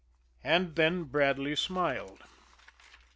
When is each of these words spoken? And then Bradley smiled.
And 0.43 0.75
then 0.77 1.03
Bradley 1.03 1.55
smiled. 1.55 2.23